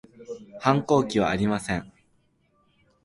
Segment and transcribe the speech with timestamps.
[0.59, 1.93] 反抗期はありません